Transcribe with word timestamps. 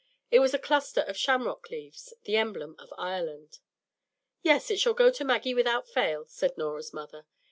It 0.31 0.39
was 0.39 0.55
a 0.55 0.57
cluster 0.57 1.01
of 1.01 1.15
shamrock 1.15 1.69
leaves, 1.69 2.11
the 2.23 2.35
emblem 2.35 2.75
of 2.79 2.91
Ireland. 2.97 3.59
"Yes, 4.41 4.71
it 4.71 4.79
shall 4.79 4.95
go 4.95 5.11
to 5.11 5.23
Maggie 5.23 5.53
without 5.53 5.87
fail," 5.87 6.25
said 6.25 6.57
Norah's 6.57 6.91
mother. 6.91 7.27